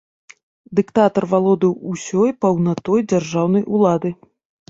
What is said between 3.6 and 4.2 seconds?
улады.